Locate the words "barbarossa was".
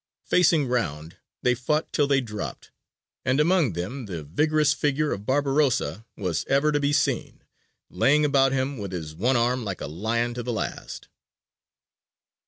5.27-6.43